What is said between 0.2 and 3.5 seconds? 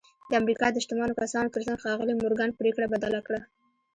د امریکا د شتمنو کسانو ترڅنګ ښاغلي مورګان پرېکړه بدله کړه